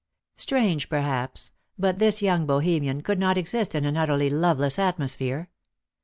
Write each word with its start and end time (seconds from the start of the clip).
Strange, 0.35 0.89
perhaps, 0.89 1.51
but 1.77 1.99
this 1.99 2.23
young 2.23 2.47
Bohemian 2.47 3.01
could 3.01 3.19
not 3.19 3.37
exist 3.37 3.75
in 3.75 3.85
an 3.85 3.97
utterly 3.97 4.31
loveless 4.31 4.79
atmosphere. 4.79 5.51